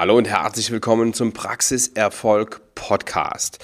Hallo 0.00 0.16
und 0.16 0.26
herzlich 0.26 0.70
willkommen 0.70 1.12
zum 1.12 1.34
Praxiserfolg 1.34 2.62
Podcast. 2.74 3.58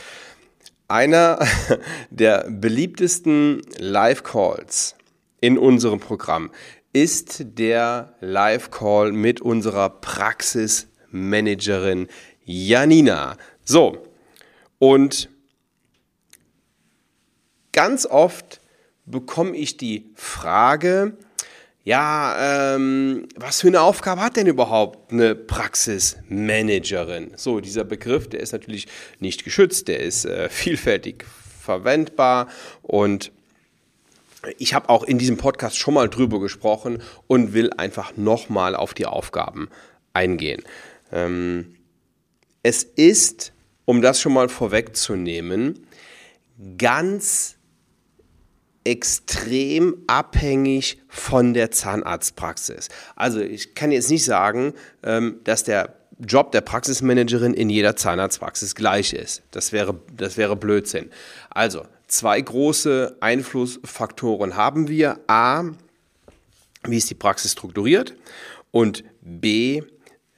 Einer 0.86 1.38
der 2.10 2.44
beliebtesten 2.50 3.62
Live-Calls 3.78 4.96
in 5.40 5.56
unserem 5.56 5.98
Programm 5.98 6.50
ist 6.92 7.42
der 7.56 8.12
Live-Call 8.20 9.12
mit 9.12 9.40
unserer 9.40 9.88
Praxismanagerin 9.88 12.06
Janina. 12.44 13.38
So, 13.64 14.06
und 14.78 15.30
ganz 17.72 18.04
oft 18.04 18.60
bekomme 19.06 19.56
ich 19.56 19.78
die 19.78 20.12
Frage, 20.16 21.16
ja, 21.86 22.74
ähm, 22.74 23.28
was 23.36 23.60
für 23.60 23.68
eine 23.68 23.80
Aufgabe 23.80 24.20
hat 24.20 24.36
denn 24.36 24.48
überhaupt 24.48 25.12
eine 25.12 25.36
Praxismanagerin? 25.36 27.30
So, 27.36 27.60
dieser 27.60 27.84
Begriff, 27.84 28.28
der 28.28 28.40
ist 28.40 28.50
natürlich 28.50 28.88
nicht 29.20 29.44
geschützt, 29.44 29.86
der 29.86 30.00
ist 30.00 30.24
äh, 30.24 30.48
vielfältig 30.50 31.24
verwendbar 31.60 32.48
und 32.82 33.30
ich 34.58 34.74
habe 34.74 34.88
auch 34.88 35.04
in 35.04 35.18
diesem 35.18 35.36
Podcast 35.36 35.78
schon 35.78 35.94
mal 35.94 36.08
drüber 36.08 36.40
gesprochen 36.40 37.00
und 37.28 37.54
will 37.54 37.70
einfach 37.76 38.16
nochmal 38.16 38.74
auf 38.74 38.92
die 38.92 39.06
Aufgaben 39.06 39.68
eingehen. 40.12 40.64
Ähm, 41.12 41.76
es 42.64 42.82
ist, 42.82 43.52
um 43.84 44.02
das 44.02 44.20
schon 44.20 44.32
mal 44.32 44.48
vorwegzunehmen, 44.48 45.86
ganz 46.78 47.55
extrem 48.86 49.96
abhängig 50.06 50.98
von 51.08 51.54
der 51.54 51.72
Zahnarztpraxis. 51.72 52.88
Also 53.16 53.40
ich 53.40 53.74
kann 53.74 53.90
jetzt 53.90 54.10
nicht 54.10 54.24
sagen, 54.24 54.74
ähm, 55.02 55.40
dass 55.44 55.64
der 55.64 55.96
Job 56.20 56.52
der 56.52 56.60
Praxismanagerin 56.62 57.52
in 57.52 57.68
jeder 57.68 57.96
Zahnarztpraxis 57.96 58.74
gleich 58.74 59.12
ist. 59.12 59.42
Das 59.50 59.72
wäre, 59.72 59.98
das 60.16 60.36
wäre 60.36 60.56
Blödsinn. 60.56 61.10
Also 61.50 61.84
zwei 62.06 62.40
große 62.40 63.16
Einflussfaktoren 63.20 64.56
haben 64.56 64.88
wir. 64.88 65.18
A, 65.26 65.64
wie 66.84 66.96
ist 66.96 67.10
die 67.10 67.14
Praxis 67.14 67.52
strukturiert? 67.52 68.14
Und 68.70 69.04
B, 69.20 69.82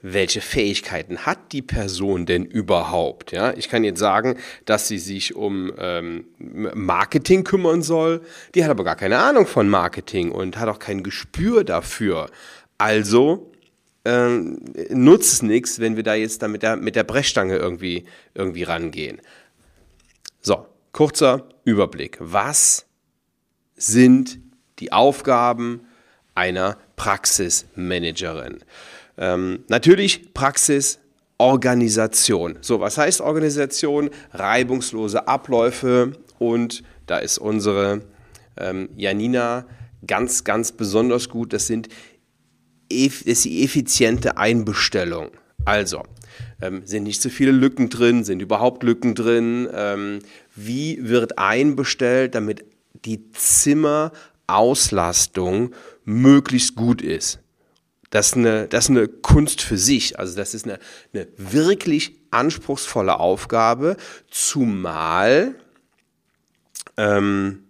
welche 0.01 0.41
Fähigkeiten 0.41 1.27
hat 1.27 1.53
die 1.53 1.63
Person 1.63 2.25
denn 2.25 2.45
überhaupt? 2.45 3.33
Ja, 3.33 3.53
ich 3.55 3.69
kann 3.69 3.83
jetzt 3.83 3.99
sagen, 3.99 4.37
dass 4.65 4.87
sie 4.87 4.99
sich 4.99 5.35
um 5.35 5.73
ähm, 5.77 6.27
Marketing 6.39 7.43
kümmern 7.43 7.83
soll. 7.83 8.23
Die 8.55 8.63
hat 8.63 8.71
aber 8.71 8.85
gar 8.85 8.97
keine 8.97 9.19
Ahnung 9.19 9.47
von 9.47 9.69
Marketing 9.69 10.31
und 10.31 10.57
hat 10.59 10.69
auch 10.69 10.79
kein 10.79 11.03
Gespür 11.03 11.65
dafür. 11.65 12.31
Also 12.79 13.51
ähm, 14.05 14.61
nutzt 14.91 15.33
es 15.33 15.43
nichts, 15.43 15.81
wenn 15.81 15.97
wir 15.97 16.05
da 16.05 16.15
jetzt 16.15 16.43
da 16.43 16.49
mit 16.49 16.63
der, 16.63 16.77
mit 16.77 16.95
der 16.95 17.05
Brechstange 17.05 17.57
irgendwie, 17.57 18.05
irgendwie 18.35 18.63
rangehen. 18.63 19.21
So, 20.41 20.67
kurzer 20.93 21.49
Überblick. 21.65 22.17
Was 22.21 22.87
sind 23.75 24.39
die 24.79 24.93
Aufgaben 24.93 25.81
einer 26.35 26.79
Praxismanagerin? 26.95 28.61
Ähm, 29.19 29.65
natürlich 29.69 30.33
Praxis, 30.33 31.01
Organisation. 31.39 32.59
So, 32.61 32.81
was 32.81 32.99
heißt 32.99 33.21
Organisation? 33.21 34.11
Reibungslose 34.33 35.29
Abläufe 35.29 36.13
und 36.39 36.83
da 37.07 37.19
ist 37.19 37.39
unsere 37.39 38.03
ähm, 38.57 38.89
Janina 38.97 39.67
ganz, 40.07 40.45
ganz 40.45 40.73
besonders 40.73 41.29
gut. 41.29 41.53
Das 41.53 41.67
sind 41.67 41.89
das 42.91 43.21
ist 43.23 43.45
die 43.45 43.65
effiziente 43.65 44.39
Einbestellung. 44.39 45.29
Also, 45.65 46.05
ähm, 46.63 46.83
sind 46.85 47.03
nicht 47.05 47.21
so 47.21 47.29
viele 47.29 47.53
Lücken 47.53 47.91
drin, 47.91 48.25
sind 48.25 48.41
überhaupt 48.41 48.83
Lücken 48.83 49.15
drin? 49.15 49.69
Ähm, 49.73 50.21
wie 50.57 51.07
wird 51.09 51.39
einbestellt, 51.39 52.35
damit 52.35 52.65
die 53.05 53.31
Zimmerauslastung 53.33 55.75
möglichst 56.05 56.75
gut 56.77 57.03
ist? 57.03 57.41
Das 58.11 58.29
ist, 58.29 58.37
eine, 58.37 58.69
das 58.69 58.85
ist 58.85 58.91
eine 58.91 59.09
Kunst 59.09 59.61
für 59.61 59.77
sich. 59.77 60.19
Also 60.19 60.37
das 60.37 60.55
ist 60.55 60.65
eine, 60.65 60.79
eine 61.13 61.29
wirklich 61.37 62.17
anspruchsvolle 62.31 63.19
Aufgabe, 63.21 63.97
zumal, 64.31 65.55
ähm, 66.97 67.65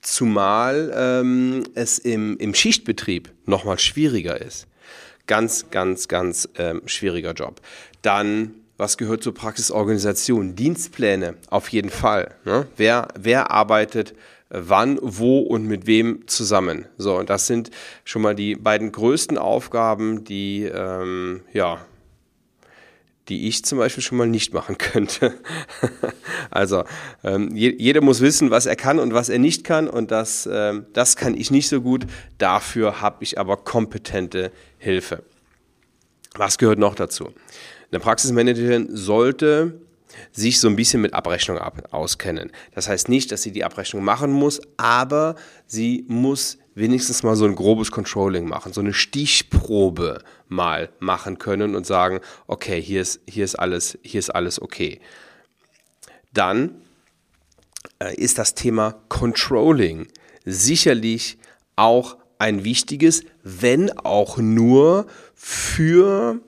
zumal 0.00 0.92
ähm, 0.94 1.64
es 1.74 1.98
im, 1.98 2.36
im 2.38 2.54
Schichtbetrieb 2.54 3.32
nochmal 3.46 3.78
schwieriger 3.78 4.40
ist. 4.40 4.66
Ganz, 5.26 5.70
ganz, 5.70 6.08
ganz 6.08 6.48
ähm, 6.56 6.82
schwieriger 6.86 7.32
Job. 7.32 7.60
Dann, 8.02 8.54
was 8.76 8.96
gehört 8.96 9.22
zur 9.22 9.34
Praxisorganisation? 9.34 10.56
Dienstpläne, 10.56 11.36
auf 11.48 11.68
jeden 11.68 11.90
Fall. 11.90 12.34
Ne? 12.44 12.66
Wer, 12.76 13.08
wer 13.18 13.50
arbeitet 13.50 14.14
wann, 14.50 14.98
wo 15.00 15.38
und 15.40 15.66
mit 15.66 15.86
wem 15.86 16.26
zusammen. 16.26 16.86
So, 16.98 17.16
und 17.16 17.30
das 17.30 17.46
sind 17.46 17.70
schon 18.04 18.22
mal 18.22 18.34
die 18.34 18.56
beiden 18.56 18.92
größten 18.92 19.38
Aufgaben, 19.38 20.24
die, 20.24 20.64
ähm, 20.64 21.42
ja, 21.52 21.78
die 23.28 23.46
ich 23.46 23.64
zum 23.64 23.78
Beispiel 23.78 24.02
schon 24.02 24.18
mal 24.18 24.26
nicht 24.26 24.52
machen 24.52 24.76
könnte. 24.78 25.34
also 26.50 26.84
ähm, 27.22 27.54
je, 27.54 27.74
jeder 27.78 28.00
muss 28.00 28.20
wissen, 28.20 28.50
was 28.50 28.66
er 28.66 28.76
kann 28.76 28.98
und 28.98 29.14
was 29.14 29.28
er 29.28 29.38
nicht 29.38 29.62
kann 29.62 29.88
und 29.88 30.10
das, 30.10 30.48
ähm, 30.52 30.86
das 30.92 31.16
kann 31.16 31.36
ich 31.36 31.52
nicht 31.52 31.68
so 31.68 31.80
gut. 31.80 32.06
Dafür 32.38 33.00
habe 33.00 33.22
ich 33.22 33.38
aber 33.38 33.56
kompetente 33.56 34.50
Hilfe. 34.78 35.22
Was 36.34 36.58
gehört 36.58 36.78
noch 36.78 36.96
dazu? 36.96 37.32
Eine 37.92 38.00
Praxismanagerin 38.00 38.88
sollte 38.96 39.80
sich 40.32 40.60
so 40.60 40.68
ein 40.68 40.76
bisschen 40.76 41.00
mit 41.00 41.14
Abrechnung 41.14 41.58
auskennen. 41.58 42.50
Das 42.74 42.88
heißt 42.88 43.08
nicht, 43.08 43.32
dass 43.32 43.42
sie 43.42 43.52
die 43.52 43.64
Abrechnung 43.64 44.04
machen 44.04 44.32
muss, 44.32 44.60
aber 44.76 45.36
sie 45.66 46.04
muss 46.08 46.58
wenigstens 46.74 47.22
mal 47.22 47.36
so 47.36 47.44
ein 47.44 47.54
grobes 47.54 47.90
Controlling 47.90 48.48
machen, 48.48 48.72
so 48.72 48.80
eine 48.80 48.92
Stichprobe 48.92 50.22
mal 50.48 50.90
machen 50.98 51.38
können 51.38 51.74
und 51.74 51.86
sagen, 51.86 52.20
okay, 52.46 52.80
hier 52.80 53.02
ist, 53.02 53.20
hier 53.28 53.44
ist, 53.44 53.56
alles, 53.56 53.98
hier 54.02 54.18
ist 54.18 54.30
alles 54.30 54.60
okay. 54.60 55.00
Dann 56.32 56.80
äh, 57.98 58.14
ist 58.14 58.38
das 58.38 58.54
Thema 58.54 59.02
Controlling 59.08 60.08
sicherlich 60.44 61.38
auch 61.76 62.16
ein 62.38 62.64
wichtiges, 62.64 63.24
wenn 63.42 63.90
auch 63.98 64.38
nur 64.38 65.06
für 65.34 66.40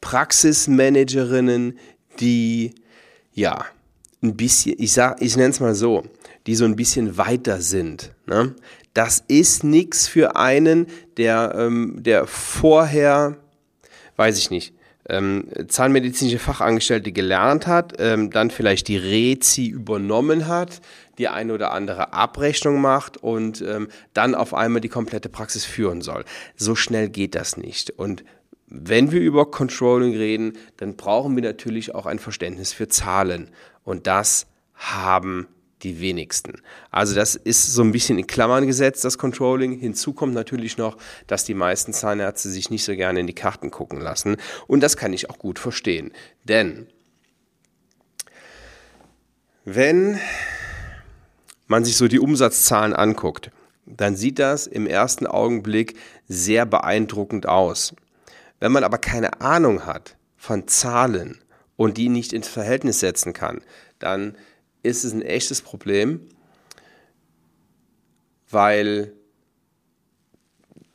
Praxismanagerinnen, 0.00 1.78
die 2.20 2.74
ja 3.32 3.64
ein 4.22 4.36
bisschen, 4.36 4.74
ich 4.78 4.92
sag, 4.92 5.20
ich 5.20 5.36
nenne 5.36 5.50
es 5.50 5.60
mal 5.60 5.74
so, 5.74 6.04
die 6.46 6.54
so 6.54 6.64
ein 6.64 6.76
bisschen 6.76 7.16
weiter 7.18 7.60
sind. 7.60 8.12
Ne? 8.26 8.54
Das 8.94 9.22
ist 9.28 9.62
nichts 9.62 10.08
für 10.08 10.36
einen, 10.36 10.86
der, 11.16 11.54
ähm, 11.56 11.96
der 11.98 12.26
vorher, 12.26 13.36
weiß 14.16 14.38
ich 14.38 14.50
nicht, 14.50 14.72
ähm, 15.08 15.44
zahnmedizinische 15.68 16.38
Fachangestellte 16.38 17.12
gelernt 17.12 17.66
hat, 17.66 17.94
ähm, 17.98 18.30
dann 18.30 18.50
vielleicht 18.50 18.88
die 18.88 18.96
Rezi 18.96 19.66
übernommen 19.66 20.48
hat, 20.48 20.80
die 21.18 21.28
eine 21.28 21.54
oder 21.54 21.72
andere 21.72 22.12
Abrechnung 22.12 22.80
macht 22.80 23.16
und 23.16 23.62
ähm, 23.62 23.88
dann 24.14 24.34
auf 24.34 24.52
einmal 24.52 24.80
die 24.80 24.88
komplette 24.88 25.28
Praxis 25.28 25.64
führen 25.64 26.00
soll. 26.00 26.24
So 26.56 26.74
schnell 26.74 27.08
geht 27.08 27.34
das 27.34 27.56
nicht. 27.56 27.90
Und 27.90 28.24
wenn 28.66 29.12
wir 29.12 29.20
über 29.20 29.50
Controlling 29.50 30.16
reden, 30.16 30.54
dann 30.76 30.96
brauchen 30.96 31.36
wir 31.36 31.42
natürlich 31.42 31.94
auch 31.94 32.06
ein 32.06 32.18
Verständnis 32.18 32.72
für 32.72 32.88
Zahlen. 32.88 33.50
Und 33.84 34.06
das 34.06 34.46
haben 34.74 35.46
die 35.82 36.00
wenigsten. 36.00 36.62
Also 36.90 37.14
das 37.14 37.36
ist 37.36 37.72
so 37.72 37.82
ein 37.82 37.92
bisschen 37.92 38.18
in 38.18 38.26
Klammern 38.26 38.66
gesetzt, 38.66 39.04
das 39.04 39.18
Controlling. 39.18 39.78
Hinzu 39.78 40.12
kommt 40.12 40.34
natürlich 40.34 40.78
noch, 40.78 40.96
dass 41.26 41.44
die 41.44 41.54
meisten 41.54 41.92
Zahnärzte 41.92 42.48
sich 42.48 42.70
nicht 42.70 42.84
so 42.84 42.96
gerne 42.96 43.20
in 43.20 43.26
die 43.26 43.34
Karten 43.34 43.70
gucken 43.70 44.00
lassen. 44.00 44.36
Und 44.66 44.80
das 44.80 44.96
kann 44.96 45.12
ich 45.12 45.30
auch 45.30 45.38
gut 45.38 45.58
verstehen. 45.58 46.12
Denn 46.44 46.88
wenn 49.64 50.18
man 51.66 51.84
sich 51.84 51.96
so 51.96 52.08
die 52.08 52.20
Umsatzzahlen 52.20 52.94
anguckt, 52.94 53.50
dann 53.84 54.16
sieht 54.16 54.38
das 54.38 54.66
im 54.66 54.86
ersten 54.86 55.26
Augenblick 55.26 55.96
sehr 56.26 56.66
beeindruckend 56.66 57.46
aus. 57.46 57.94
Wenn 58.60 58.72
man 58.72 58.84
aber 58.84 58.98
keine 58.98 59.40
Ahnung 59.40 59.86
hat 59.86 60.16
von 60.36 60.68
Zahlen 60.68 61.38
und 61.76 61.96
die 61.96 62.08
nicht 62.08 62.32
ins 62.32 62.48
Verhältnis 62.48 63.00
setzen 63.00 63.32
kann, 63.32 63.62
dann 63.98 64.36
ist 64.82 65.04
es 65.04 65.12
ein 65.12 65.22
echtes 65.22 65.62
Problem, 65.62 66.20
weil 68.50 69.12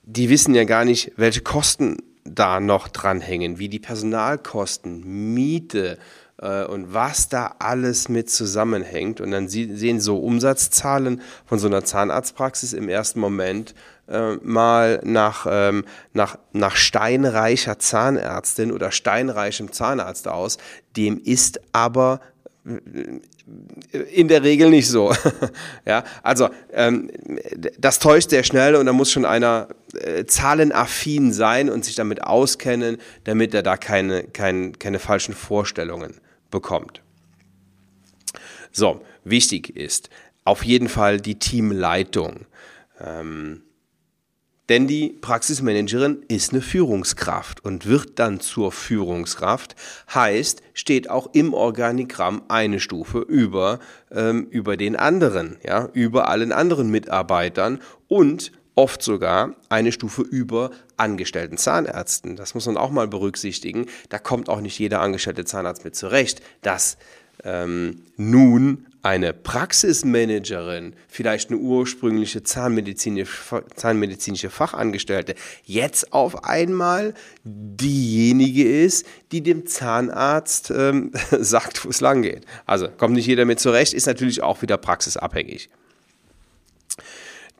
die 0.04 0.30
wissen 0.30 0.56
ja 0.56 0.64
gar 0.64 0.86
nicht, 0.86 1.14
welche 1.18 1.42
Kosten 1.42 1.98
da 2.24 2.60
noch 2.60 2.88
dranhängen, 2.88 3.60
wie 3.60 3.70
die 3.70 3.80
Personalkosten, 3.80 5.34
Miete 5.34 5.98
äh, 6.38 6.66
und 6.66 6.94
was 6.94 7.30
da 7.30 7.56
alles 7.60 8.10
mit 8.10 8.30
zusammenhängt. 8.30 9.22
Und 9.22 9.32
dann 9.32 9.48
sehen 9.48 10.00
so 10.00 10.20
Umsatzzahlen 10.20 11.22
von 11.46 11.60
so 11.60 11.68
einer 11.68 11.84
Zahnarztpraxis 11.84 12.74
im 12.74 12.90
ersten 12.90 13.20
Moment 13.20 13.74
äh, 14.12 14.36
mal 14.44 15.02
nach, 15.04 15.48
ähm, 15.50 15.86
nach, 16.14 16.38
nach 16.54 16.76
steinreicher 16.76 17.80
Zahnärztin 17.80 18.72
oder 18.72 18.92
steinreichem 18.92 19.72
Zahnarzt 19.72 20.28
aus. 20.28 20.58
Dem 20.96 21.20
ist 21.24 21.62
aber 21.72 22.20
in 24.12 24.28
der 24.28 24.44
Regel 24.44 24.70
nicht 24.70 24.88
so. 24.88 25.14
ja, 25.86 26.04
also 26.22 26.50
ähm, 26.72 27.10
das 27.80 28.00
täuscht 28.00 28.30
sehr 28.30 28.44
schnell 28.44 28.76
und 28.76 28.86
da 28.86 28.94
muss 28.94 29.12
schon 29.12 29.26
einer 29.26 29.68
äh, 29.94 30.26
zahlenaffin 30.26 31.34
sein 31.34 31.70
und 31.70 31.84
sich 31.84 31.96
damit 31.96 32.24
auskennen, 32.24 32.98
damit 33.24 33.54
er 33.54 33.64
da 33.64 33.78
keine, 33.78 34.24
keine, 34.26 34.74
keine 34.74 35.00
falschen 35.00 35.34
Vorstellungen 35.34 36.22
bekommt. 36.52 37.02
So, 38.72 39.02
wichtig 39.24 39.76
ist 39.76 40.10
auf 40.44 40.64
jeden 40.64 40.90
Fall 40.90 41.20
die 41.20 41.40
Teamleitung. 41.40 42.46
Ähm, 43.00 43.64
denn 44.72 44.88
die 44.88 45.10
Praxismanagerin 45.20 46.24
ist 46.30 46.54
eine 46.54 46.62
Führungskraft 46.62 47.66
und 47.66 47.88
wird 47.88 48.20
dann 48.20 48.40
zur 48.40 48.72
Führungskraft. 48.72 49.76
Heißt, 50.14 50.62
steht 50.74 51.10
auch 51.10 51.32
im 51.34 51.54
Organigramm 51.54 52.44
eine 52.48 52.80
Stufe 52.80 53.20
über, 53.20 53.80
ähm, 54.12 54.48
über 54.50 54.78
den 54.78 54.96
anderen, 54.96 55.58
ja, 55.62 55.90
über 55.92 56.30
allen 56.30 56.54
anderen 56.54 56.90
Mitarbeitern 56.90 57.82
und 58.08 58.54
oft 58.74 59.02
sogar 59.02 59.58
eine 59.68 59.92
Stufe 59.92 60.22
über 60.22 60.72
angestellten 60.96 61.58
Zahnärzten. 61.58 62.38
Das 62.38 62.56
muss 62.56 62.66
man 62.66 62.78
auch 62.78 62.92
mal 62.92 63.10
berücksichtigen. 63.10 63.88
Da 64.08 64.20
kommt 64.20 64.48
auch 64.48 64.62
nicht 64.62 64.80
jeder 64.80 65.02
angestellte 65.02 65.44
Zahnarzt 65.44 65.84
mit 65.84 65.98
zurecht, 65.98 66.42
dass 66.62 66.96
ähm, 67.44 68.04
nun 68.16 68.86
eine 69.04 69.34
Praxismanagerin, 69.34 70.96
vielleicht 71.08 71.50
eine 71.50 71.60
ursprüngliche 71.60 72.44
zahnmedizinische, 72.44 73.64
zahnmedizinische 73.76 74.50
Fachangestellte, 74.50 75.36
jetzt 75.64 76.14
auf 76.14 76.44
einmal 76.44 77.14
diejenige 77.44 78.64
ist, 78.64 79.06
die 79.32 79.42
dem 79.42 79.66
Zahnarzt 79.66 80.72
ähm, 80.76 81.12
sagt, 81.32 81.84
wo 81.86 81.90
es 81.90 82.02
lang 82.02 82.22
geht. 82.22 82.46
Also 82.66 82.88
kommt 82.90 83.16
nicht 83.16 83.28
jeder 83.28 83.46
mit 83.46 83.60
zurecht, 83.60 83.94
ist 83.94 84.06
natürlich 84.06 84.44
auch 84.44 84.62
wieder 84.62 84.78
praxisabhängig. 84.78 85.70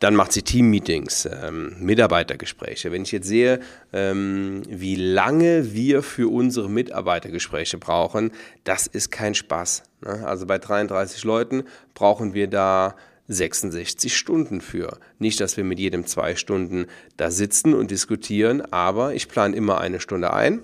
Dann 0.02 0.16
macht 0.16 0.32
sie 0.32 0.42
Teammeetings, 0.42 1.28
ähm, 1.30 1.76
Mitarbeitergespräche. 1.78 2.90
Wenn 2.90 3.02
ich 3.02 3.12
jetzt 3.12 3.28
sehe, 3.28 3.60
ähm, 3.92 4.62
wie 4.68 4.96
lange 4.96 5.74
wir 5.74 6.02
für 6.02 6.28
unsere 6.28 6.68
Mitarbeitergespräche 6.68 7.78
brauchen, 7.78 8.32
das 8.64 8.88
ist 8.88 9.12
kein 9.12 9.36
Spaß. 9.36 9.84
Ne? 10.00 10.26
Also 10.26 10.46
bei 10.46 10.58
33 10.58 11.22
Leuten 11.22 11.62
brauchen 11.94 12.34
wir 12.34 12.48
da 12.48 12.96
66 13.28 14.16
Stunden 14.16 14.60
für. 14.60 14.98
Nicht, 15.20 15.40
dass 15.40 15.56
wir 15.56 15.62
mit 15.62 15.78
jedem 15.78 16.04
zwei 16.04 16.34
Stunden 16.34 16.86
da 17.16 17.30
sitzen 17.30 17.72
und 17.72 17.92
diskutieren, 17.92 18.60
aber 18.72 19.14
ich 19.14 19.28
plane 19.28 19.54
immer 19.54 19.80
eine 19.80 20.00
Stunde 20.00 20.32
ein 20.32 20.62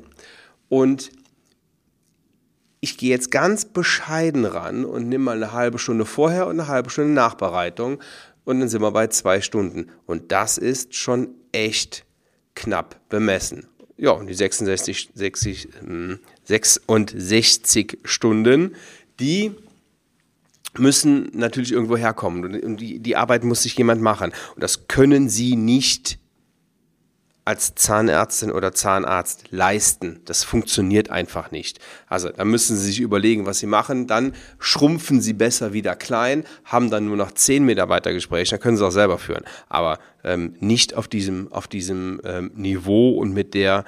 und 0.69 1.13
ich 2.81 2.97
gehe 2.97 3.11
jetzt 3.11 3.31
ganz 3.31 3.65
bescheiden 3.65 4.45
ran 4.45 4.85
und 4.85 5.09
nehme 5.09 5.25
mal 5.25 5.37
eine 5.37 5.53
halbe 5.53 5.79
Stunde 5.79 6.07
vorher 6.07 6.49
und 6.49 6.59
eine 6.59 6.69
halbe 6.69 6.91
Stunde 6.91 7.13
Nachbereitung, 7.13 8.01
und 8.49 8.61
dann 8.61 8.71
sind 8.71 8.81
wir 8.81 8.93
bei 8.93 9.09
zwei 9.09 9.43
Stunden. 9.43 9.91
Und 10.07 10.33
das 10.33 10.57
ist 10.57 10.95
schon 10.95 11.35
echt 11.53 12.07
knapp 12.55 12.99
bemessen. 13.11 13.67
Ja, 13.99 14.13
und 14.13 14.27
die 14.27 14.33
66, 14.33 15.11
60, 15.15 15.69
66 16.45 17.99
Stunden, 18.05 18.75
die 19.21 19.53
müssen 20.79 21.29
natürlich 21.35 21.73
irgendwo 21.73 21.99
herkommen. 21.99 22.59
Und 22.63 22.81
die, 22.81 23.01
die 23.01 23.17
Arbeit 23.17 23.45
muss 23.45 23.65
sich 23.65 23.77
jemand 23.77 24.01
machen. 24.01 24.33
Und 24.55 24.63
das 24.63 24.89
können 24.89 25.29
Sie 25.29 25.55
nicht 25.55 26.19
als 27.49 27.75
Zahnärztin 27.75 28.53
oder 28.53 28.73
Zahnarzt 28.73 29.45
leisten. 29.53 30.21
Das 30.27 30.45
funktioniert 30.45 31.09
einfach 31.09 31.51
nicht. 31.51 31.79
Also 32.07 32.29
da 32.29 32.45
müssen 32.45 32.77
Sie 32.77 32.85
sich 32.85 33.01
überlegen, 33.01 33.47
was 33.47 33.59
Sie 33.59 33.67
machen. 33.67 34.07
Dann 34.07 34.35
schrumpfen 34.59 35.23
Sie 35.23 35.33
besser 35.33 35.73
wieder 35.73 35.97
klein, 35.97 36.45
haben 36.67 36.91
dann 36.91 37.07
nur 37.07 37.17
noch 37.17 37.33
zehn 37.33 37.65
Mitarbeitergespräche, 37.65 38.51
dann 38.51 38.61
können 38.61 38.77
Sie 38.77 38.85
auch 38.85 38.91
selber 38.91 39.17
führen. 39.17 39.45
Aber 39.71 39.99
ähm, 40.25 40.57
nicht 40.61 40.93
auf 40.95 41.09
diesem, 41.09 41.51
auf 41.51 41.69
diesem 41.69 42.21
ähm, 42.23 42.51
Niveau 42.55 43.17
und 43.17 43.33
mit 43.33 43.55
der 43.55 43.87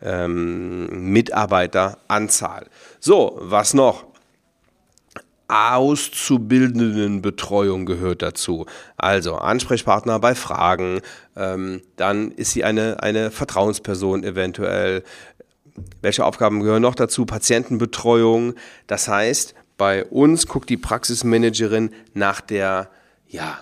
ähm, 0.00 1.12
Mitarbeiteranzahl. 1.12 2.68
So, 3.00 3.38
was 3.42 3.74
noch? 3.74 4.06
Auszubildendenbetreuung 5.48 7.86
gehört 7.86 8.22
dazu. 8.22 8.66
Also 8.96 9.36
Ansprechpartner 9.36 10.20
bei 10.20 10.34
Fragen, 10.34 11.00
ähm, 11.36 11.82
dann 11.96 12.32
ist 12.32 12.52
sie 12.52 12.64
eine, 12.64 13.02
eine 13.02 13.30
Vertrauensperson 13.30 14.24
eventuell. 14.24 15.04
Welche 16.02 16.24
Aufgaben 16.24 16.60
gehören 16.60 16.82
noch 16.82 16.94
dazu? 16.94 17.24
Patientenbetreuung. 17.24 18.54
Das 18.86 19.08
heißt, 19.08 19.54
bei 19.78 20.04
uns 20.04 20.46
guckt 20.46 20.68
die 20.68 20.76
Praxismanagerin 20.76 21.90
nach 22.12 22.40
der, 22.40 22.90
ja, 23.26 23.58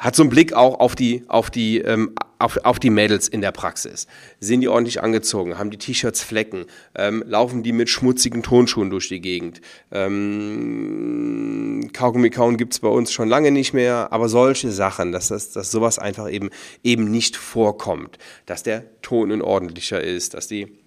hat 0.00 0.16
so 0.16 0.22
einen 0.22 0.30
Blick 0.30 0.54
auch 0.54 0.80
auf 0.80 0.96
die, 0.96 1.24
auf 1.28 1.50
die, 1.50 1.78
ähm, 1.78 2.14
auf, 2.38 2.56
auf 2.64 2.78
die 2.78 2.88
Mädels 2.88 3.28
in 3.28 3.42
der 3.42 3.52
Praxis. 3.52 4.06
Sind 4.40 4.62
die 4.62 4.68
ordentlich 4.68 5.02
angezogen? 5.02 5.58
Haben 5.58 5.70
die 5.70 5.76
T-Shirts 5.76 6.22
Flecken? 6.22 6.64
Ähm, 6.96 7.22
laufen 7.26 7.62
die 7.62 7.72
mit 7.72 7.90
schmutzigen 7.90 8.42
Tonschuhen 8.42 8.88
durch 8.88 9.08
die 9.08 9.20
Gegend? 9.20 9.60
Ähm, 9.92 11.90
Kaugummi 11.92 12.30
kauen 12.30 12.56
gibt's 12.56 12.80
bei 12.80 12.88
uns 12.88 13.12
schon 13.12 13.28
lange 13.28 13.50
nicht 13.50 13.74
mehr, 13.74 14.08
aber 14.10 14.30
solche 14.30 14.72
Sachen, 14.72 15.12
dass, 15.12 15.28
das, 15.28 15.50
dass 15.50 15.70
sowas 15.70 15.98
einfach 15.98 16.30
eben, 16.30 16.48
eben 16.82 17.10
nicht 17.10 17.36
vorkommt. 17.36 18.16
Dass 18.46 18.62
der 18.62 18.84
Ton 19.02 19.42
ordentlicher 19.42 20.00
ist, 20.00 20.32
dass 20.32 20.48
die 20.48 20.78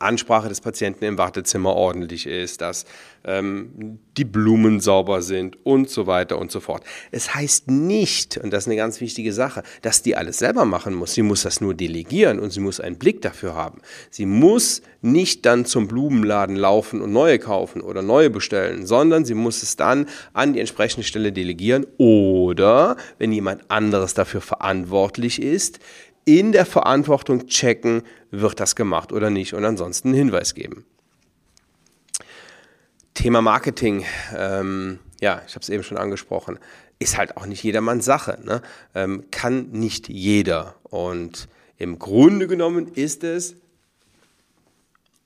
Ansprache 0.00 0.48
des 0.48 0.60
Patienten 0.60 1.04
im 1.04 1.18
Wartezimmer 1.18 1.74
ordentlich 1.74 2.26
ist, 2.26 2.60
dass 2.60 2.86
ähm, 3.24 3.98
die 4.16 4.24
Blumen 4.24 4.80
sauber 4.80 5.22
sind 5.22 5.58
und 5.64 5.90
so 5.90 6.06
weiter 6.06 6.38
und 6.38 6.50
so 6.50 6.60
fort. 6.60 6.84
Es 7.10 7.34
heißt 7.34 7.70
nicht, 7.70 8.38
und 8.38 8.52
das 8.52 8.64
ist 8.64 8.68
eine 8.68 8.76
ganz 8.76 9.00
wichtige 9.00 9.32
Sache, 9.32 9.62
dass 9.82 10.02
die 10.02 10.16
alles 10.16 10.38
selber 10.38 10.64
machen 10.64 10.94
muss. 10.94 11.14
Sie 11.14 11.22
muss 11.22 11.42
das 11.42 11.60
nur 11.60 11.74
delegieren 11.74 12.38
und 12.38 12.50
sie 12.50 12.60
muss 12.60 12.80
einen 12.80 12.96
Blick 12.96 13.20
dafür 13.22 13.54
haben. 13.54 13.80
Sie 14.10 14.26
muss 14.26 14.82
nicht 15.02 15.44
dann 15.44 15.66
zum 15.66 15.86
Blumenladen 15.86 16.56
laufen 16.56 17.02
und 17.02 17.12
neue 17.12 17.38
kaufen 17.38 17.82
oder 17.82 18.00
neue 18.02 18.30
bestellen, 18.30 18.86
sondern 18.86 19.24
sie 19.24 19.34
muss 19.34 19.62
es 19.62 19.76
dann 19.76 20.06
an 20.32 20.54
die 20.54 20.60
entsprechende 20.60 21.06
Stelle 21.06 21.32
delegieren 21.32 21.86
oder, 21.98 22.96
wenn 23.18 23.32
jemand 23.32 23.70
anderes 23.70 24.14
dafür 24.14 24.40
verantwortlich 24.40 25.42
ist, 25.42 25.78
in 26.24 26.52
der 26.52 26.66
Verantwortung 26.66 27.46
checken, 27.46 28.02
wird 28.30 28.60
das 28.60 28.76
gemacht 28.76 29.12
oder 29.12 29.30
nicht 29.30 29.54
und 29.54 29.64
ansonsten 29.64 30.08
einen 30.08 30.16
Hinweis 30.16 30.54
geben. 30.54 30.84
Thema 33.14 33.42
Marketing, 33.42 34.04
ähm, 34.36 34.98
ja, 35.20 35.42
ich 35.46 35.54
habe 35.54 35.62
es 35.62 35.68
eben 35.68 35.84
schon 35.84 35.98
angesprochen, 35.98 36.58
ist 36.98 37.16
halt 37.16 37.36
auch 37.36 37.46
nicht 37.46 37.62
jedermanns 37.62 38.04
Sache, 38.04 38.40
ne? 38.42 38.60
ähm, 38.94 39.26
kann 39.30 39.70
nicht 39.70 40.08
jeder. 40.08 40.74
Und 40.84 41.46
im 41.76 41.98
Grunde 41.98 42.46
genommen 42.46 42.88
ist 42.88 43.24
es 43.24 43.56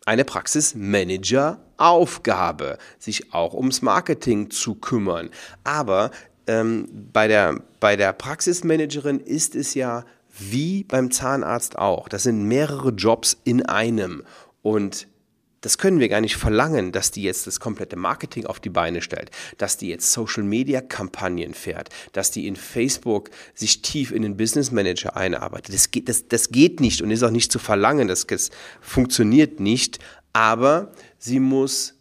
eine 0.04 0.24
Praxismanager-Aufgabe, 0.24 2.78
sich 2.98 3.32
auch 3.34 3.54
ums 3.54 3.82
Marketing 3.82 4.50
zu 4.50 4.74
kümmern. 4.74 5.30
Aber 5.64 6.10
ähm, 6.46 6.88
bei, 7.12 7.28
der, 7.28 7.60
bei 7.78 7.96
der 7.96 8.14
Praxismanagerin 8.14 9.20
ist 9.20 9.54
es 9.54 9.74
ja 9.74 10.06
wie 10.36 10.84
beim 10.84 11.10
Zahnarzt 11.10 11.78
auch. 11.78 12.08
Das 12.08 12.22
sind 12.22 12.44
mehrere 12.44 12.90
Jobs 12.90 13.36
in 13.44 13.66
einem. 13.66 14.24
Und 14.62 15.08
das 15.60 15.78
können 15.78 15.98
wir 15.98 16.08
gar 16.08 16.20
nicht 16.20 16.36
verlangen, 16.36 16.92
dass 16.92 17.10
die 17.10 17.22
jetzt 17.22 17.46
das 17.46 17.58
komplette 17.58 17.96
Marketing 17.96 18.46
auf 18.46 18.60
die 18.60 18.70
Beine 18.70 19.02
stellt, 19.02 19.30
dass 19.56 19.76
die 19.76 19.88
jetzt 19.88 20.12
Social 20.12 20.44
Media 20.44 20.80
Kampagnen 20.80 21.52
fährt, 21.52 21.88
dass 22.12 22.30
die 22.30 22.46
in 22.46 22.54
Facebook 22.54 23.30
sich 23.54 23.82
tief 23.82 24.12
in 24.12 24.22
den 24.22 24.36
Business 24.36 24.70
Manager 24.70 25.16
einarbeitet. 25.16 25.74
Das 25.74 25.90
geht, 25.90 26.08
das, 26.08 26.28
das 26.28 26.50
geht 26.50 26.80
nicht 26.80 27.02
und 27.02 27.10
ist 27.10 27.24
auch 27.24 27.30
nicht 27.30 27.50
zu 27.50 27.58
verlangen. 27.58 28.06
Das, 28.06 28.26
das 28.26 28.50
funktioniert 28.80 29.58
nicht. 29.58 29.98
Aber 30.32 30.92
sie 31.18 31.40
muss 31.40 31.94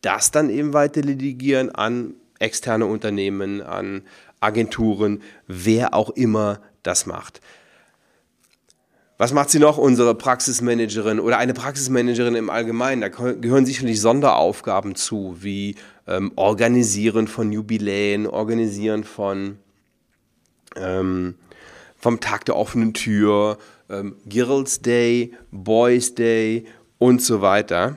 das 0.00 0.30
dann 0.30 0.50
eben 0.50 0.72
weiter 0.72 1.00
delegieren 1.00 1.70
an 1.74 2.14
externe 2.38 2.86
Unternehmen, 2.86 3.62
an 3.62 4.02
Agenturen, 4.38 5.22
wer 5.46 5.94
auch 5.94 6.10
immer 6.10 6.60
das 6.86 7.06
macht. 7.06 7.40
Was 9.16 9.32
macht 9.32 9.50
sie 9.50 9.60
noch, 9.60 9.78
unsere 9.78 10.14
Praxismanagerin 10.14 11.20
oder 11.20 11.38
eine 11.38 11.54
Praxismanagerin 11.54 12.34
im 12.34 12.50
Allgemeinen? 12.50 13.00
Da 13.00 13.08
gehören 13.08 13.64
sicherlich 13.64 14.00
Sonderaufgaben 14.00 14.96
zu, 14.96 15.36
wie 15.40 15.76
ähm, 16.08 16.32
Organisieren 16.34 17.28
von 17.28 17.52
Jubiläen, 17.52 18.26
Organisieren 18.26 19.04
von 19.04 19.58
ähm, 20.76 21.36
vom 21.96 22.20
Tag 22.20 22.44
der 22.44 22.56
offenen 22.56 22.92
Tür, 22.92 23.56
ähm, 23.88 24.16
Girls 24.26 24.82
Day, 24.82 25.32
Boys 25.50 26.14
Day 26.14 26.66
und 26.98 27.22
so 27.22 27.40
weiter. 27.40 27.96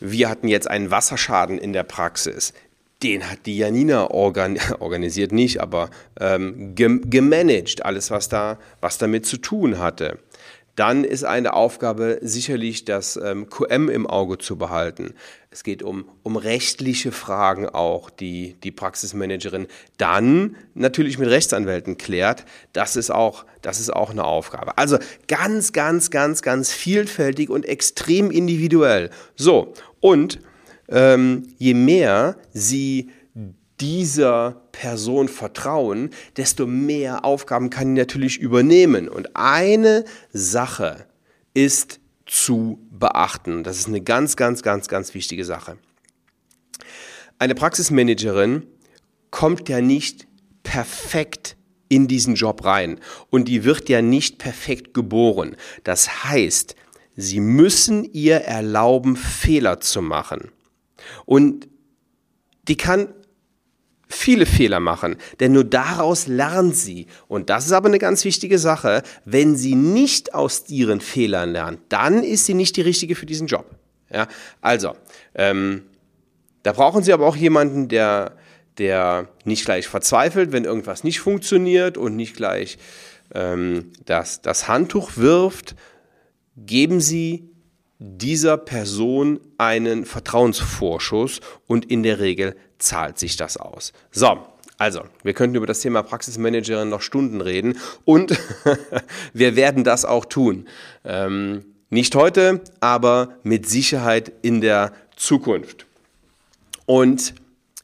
Wir 0.00 0.28
hatten 0.28 0.48
jetzt 0.48 0.70
einen 0.70 0.90
Wasserschaden 0.90 1.58
in 1.58 1.72
der 1.72 1.82
Praxis. 1.82 2.52
Den 3.02 3.30
hat 3.30 3.46
die 3.46 3.58
Janina 3.58 4.10
organ 4.10 4.58
organisiert 4.80 5.32
nicht, 5.32 5.60
aber 5.60 5.90
ähm, 6.20 6.74
gemanagt, 6.74 7.84
alles 7.84 8.10
was 8.10 8.28
da, 8.28 8.58
was 8.80 8.98
damit 8.98 9.26
zu 9.26 9.36
tun 9.36 9.78
hatte. 9.78 10.18
Dann 10.78 11.02
ist 11.02 11.24
eine 11.24 11.54
Aufgabe 11.54 12.20
sicherlich 12.22 12.84
das 12.84 13.16
ähm, 13.16 13.50
QM 13.50 13.88
im 13.88 14.06
Auge 14.06 14.38
zu 14.38 14.56
behalten. 14.56 15.14
Es 15.50 15.64
geht 15.64 15.82
um, 15.82 16.08
um 16.22 16.36
rechtliche 16.36 17.10
Fragen 17.10 17.68
auch, 17.68 18.10
die 18.10 18.54
die 18.62 18.70
Praxismanagerin 18.70 19.66
dann 19.96 20.54
natürlich 20.74 21.18
mit 21.18 21.30
Rechtsanwälten 21.30 21.98
klärt. 21.98 22.44
Das 22.74 22.94
ist 22.94 23.10
auch, 23.10 23.44
das 23.60 23.80
ist 23.80 23.92
auch 23.92 24.10
eine 24.10 24.22
Aufgabe. 24.22 24.78
Also 24.78 24.98
ganz, 25.26 25.72
ganz, 25.72 26.12
ganz, 26.12 26.42
ganz 26.42 26.72
vielfältig 26.72 27.50
und 27.50 27.66
extrem 27.66 28.30
individuell. 28.30 29.10
So, 29.34 29.74
und 29.98 30.38
ähm, 30.88 31.54
je 31.58 31.74
mehr 31.74 32.36
sie 32.52 33.10
dieser 33.80 34.62
Person 34.72 35.28
vertrauen, 35.28 36.10
desto 36.36 36.66
mehr 36.66 37.24
Aufgaben 37.24 37.70
kann 37.70 37.94
die 37.94 38.00
natürlich 38.00 38.38
übernehmen. 38.38 39.08
Und 39.08 39.36
eine 39.36 40.04
Sache 40.32 41.06
ist 41.54 42.00
zu 42.26 42.78
beachten. 42.90 43.64
Das 43.64 43.78
ist 43.78 43.88
eine 43.88 44.00
ganz, 44.00 44.36
ganz, 44.36 44.62
ganz, 44.62 44.88
ganz 44.88 45.14
wichtige 45.14 45.44
Sache. 45.44 45.78
Eine 47.38 47.54
Praxismanagerin 47.54 48.66
kommt 49.30 49.68
ja 49.68 49.80
nicht 49.80 50.26
perfekt 50.62 51.56
in 51.88 52.08
diesen 52.08 52.34
Job 52.34 52.64
rein 52.64 53.00
und 53.30 53.48
die 53.48 53.64
wird 53.64 53.88
ja 53.88 54.02
nicht 54.02 54.38
perfekt 54.38 54.92
geboren. 54.92 55.56
Das 55.84 56.24
heißt, 56.24 56.74
sie 57.16 57.40
müssen 57.40 58.04
ihr 58.04 58.42
erlauben, 58.42 59.16
Fehler 59.16 59.80
zu 59.80 60.02
machen. 60.02 60.50
Und 61.24 61.68
die 62.68 62.76
kann 62.76 63.08
viele 64.08 64.46
Fehler 64.46 64.80
machen, 64.80 65.16
denn 65.40 65.52
nur 65.52 65.64
daraus 65.64 66.26
lernt 66.26 66.74
sie. 66.74 67.06
Und 67.28 67.50
das 67.50 67.66
ist 67.66 67.72
aber 67.72 67.88
eine 67.88 67.98
ganz 67.98 68.24
wichtige 68.24 68.58
Sache. 68.58 69.02
Wenn 69.24 69.56
sie 69.56 69.74
nicht 69.74 70.34
aus 70.34 70.68
ihren 70.68 71.00
Fehlern 71.00 71.52
lernt, 71.52 71.80
dann 71.90 72.24
ist 72.24 72.46
sie 72.46 72.54
nicht 72.54 72.76
die 72.76 72.82
richtige 72.82 73.14
für 73.14 73.26
diesen 73.26 73.46
Job. 73.46 73.66
Ja, 74.10 74.26
also, 74.62 74.94
ähm, 75.34 75.82
da 76.62 76.72
brauchen 76.72 77.02
Sie 77.02 77.12
aber 77.12 77.26
auch 77.26 77.36
jemanden, 77.36 77.88
der, 77.88 78.36
der 78.78 79.28
nicht 79.44 79.64
gleich 79.64 79.86
verzweifelt, 79.86 80.52
wenn 80.52 80.64
irgendwas 80.64 81.04
nicht 81.04 81.20
funktioniert 81.20 81.98
und 81.98 82.16
nicht 82.16 82.36
gleich 82.36 82.78
ähm, 83.34 83.92
das, 84.06 84.40
das 84.40 84.68
Handtuch 84.68 85.16
wirft. 85.16 85.76
Geben 86.56 87.00
Sie 87.00 87.50
dieser 87.98 88.56
Person 88.56 89.40
einen 89.58 90.04
Vertrauensvorschuss 90.06 91.40
und 91.66 91.84
in 91.90 92.02
der 92.02 92.20
Regel 92.20 92.56
zahlt 92.78 93.18
sich 93.18 93.36
das 93.36 93.56
aus. 93.56 93.92
So, 94.12 94.38
also, 94.78 95.02
wir 95.24 95.34
könnten 95.34 95.56
über 95.56 95.66
das 95.66 95.80
Thema 95.80 96.02
Praxismanagerin 96.02 96.88
noch 96.88 97.02
Stunden 97.02 97.40
reden 97.40 97.78
und 98.04 98.38
wir 99.32 99.56
werden 99.56 99.82
das 99.82 100.04
auch 100.04 100.24
tun. 100.24 100.68
Ähm, 101.04 101.64
nicht 101.90 102.14
heute, 102.14 102.60
aber 102.78 103.34
mit 103.42 103.68
Sicherheit 103.68 104.30
in 104.42 104.60
der 104.60 104.92
Zukunft. 105.16 105.86
Und 106.86 107.34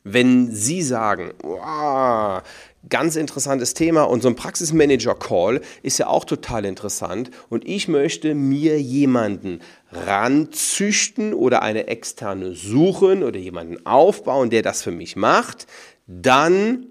wenn 0.05 0.53
Sie 0.53 0.83
sagen, 0.83 1.33
wow, 1.43 2.43
ganz 2.89 3.17
interessantes 3.17 3.75
Thema. 3.75 4.05
Und 4.05 4.23
so 4.23 4.29
ein 4.29 4.37
Praxismanager-Call 4.37 5.61
ist 5.83 5.99
ja 5.99 6.07
auch 6.07 6.25
total 6.25 6.65
interessant. 6.65 7.31
Und 7.49 7.67
ich 7.67 7.89
möchte 7.89 8.35
mir 8.35 8.81
jemanden 8.81 9.61
ranzüchten 9.91 11.35
oder 11.35 11.63
eine 11.63 11.87
externe 11.87 12.55
suchen 12.55 13.23
oder 13.23 13.39
jemanden 13.39 13.85
aufbauen, 13.87 14.51
der 14.51 14.63
das 14.63 14.83
für 14.83 14.91
mich 14.91 15.17
macht, 15.17 15.67
dann 16.07 16.87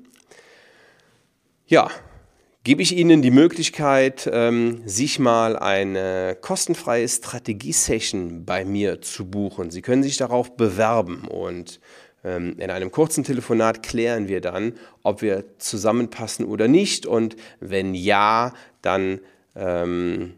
ja, 1.67 1.89
gebe 2.63 2.81
ich 2.81 2.95
Ihnen 2.95 3.21
die 3.21 3.31
Möglichkeit, 3.31 4.29
ähm, 4.31 4.81
sich 4.85 5.19
mal 5.19 5.57
eine 5.57 6.37
kostenfreie 6.39 7.07
Strategie-Session 7.07 8.45
bei 8.45 8.63
mir 8.63 9.01
zu 9.01 9.25
buchen. 9.25 9.69
Sie 9.69 9.81
können 9.81 10.03
sich 10.03 10.17
darauf 10.17 10.55
bewerben. 10.55 11.27
Und 11.27 11.79
in 12.23 12.71
einem 12.71 12.91
kurzen 12.91 13.25
Telefonat 13.25 13.83
klären 13.83 14.29
wir 14.29 14.39
dann, 14.39 14.73
ob 15.03 15.21
wir 15.21 15.43
zusammenpassen 15.57 16.45
oder 16.45 16.69
nicht. 16.69 17.05
Und 17.05 17.35
wenn 17.59 17.93
ja, 17.93 18.53
dann 18.81 19.19
ähm, 19.55 20.33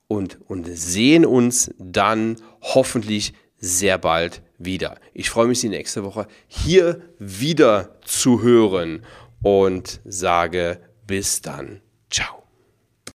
und, 0.07 0.39
und 0.47 0.67
sehen 0.67 1.25
uns 1.25 1.71
dann 1.77 2.37
hoffentlich 2.61 3.33
sehr 3.57 3.97
bald 3.97 4.41
wieder. 4.57 4.97
Ich 5.13 5.29
freue 5.29 5.47
mich, 5.47 5.59
Sie 5.59 5.69
nächste 5.69 6.03
Woche 6.03 6.27
hier 6.47 7.01
wieder 7.19 7.99
zu 8.05 8.41
hören 8.41 9.05
und 9.41 10.01
sage 10.05 10.79
bis 11.07 11.41
dann. 11.41 11.81
Ciao. 12.09 12.44